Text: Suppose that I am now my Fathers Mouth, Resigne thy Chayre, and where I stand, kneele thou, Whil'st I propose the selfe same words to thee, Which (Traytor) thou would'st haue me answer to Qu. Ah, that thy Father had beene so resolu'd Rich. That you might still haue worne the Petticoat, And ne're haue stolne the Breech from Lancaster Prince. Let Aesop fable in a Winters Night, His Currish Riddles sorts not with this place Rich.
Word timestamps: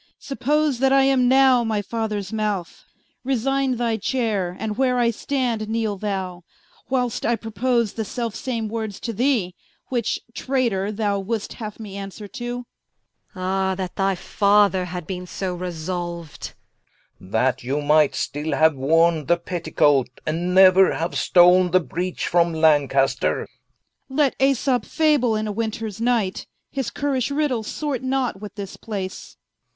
Suppose 0.17 0.79
that 0.79 0.91
I 0.91 1.03
am 1.03 1.27
now 1.27 1.63
my 1.63 1.83
Fathers 1.83 2.33
Mouth, 2.33 2.85
Resigne 3.23 3.75
thy 3.75 3.97
Chayre, 3.97 4.55
and 4.57 4.75
where 4.75 4.97
I 4.97 5.11
stand, 5.11 5.67
kneele 5.69 5.97
thou, 5.99 6.41
Whil'st 6.89 7.23
I 7.23 7.35
propose 7.35 7.93
the 7.93 8.03
selfe 8.03 8.35
same 8.35 8.67
words 8.67 8.99
to 8.99 9.13
thee, 9.13 9.53
Which 9.89 10.19
(Traytor) 10.33 10.91
thou 10.91 11.19
would'st 11.19 11.53
haue 11.53 11.73
me 11.79 11.97
answer 11.97 12.27
to 12.29 12.63
Qu. 12.63 12.65
Ah, 13.35 13.75
that 13.75 13.95
thy 13.95 14.15
Father 14.15 14.85
had 14.85 15.05
beene 15.05 15.27
so 15.27 15.55
resolu'd 15.55 16.53
Rich. 17.19 17.31
That 17.31 17.63
you 17.63 17.79
might 17.83 18.15
still 18.15 18.55
haue 18.55 18.71
worne 18.73 19.27
the 19.27 19.37
Petticoat, 19.37 20.09
And 20.25 20.55
ne're 20.55 20.95
haue 20.95 21.09
stolne 21.11 21.69
the 21.71 21.79
Breech 21.79 22.25
from 22.27 22.55
Lancaster 22.55 23.45
Prince. 23.45 23.49
Let 24.09 24.35
Aesop 24.39 24.83
fable 24.83 25.35
in 25.35 25.45
a 25.45 25.51
Winters 25.51 26.01
Night, 26.01 26.47
His 26.71 26.89
Currish 26.89 27.29
Riddles 27.29 27.67
sorts 27.67 28.03
not 28.03 28.41
with 28.41 28.55
this 28.55 28.77
place 28.77 29.37
Rich. 29.39 29.43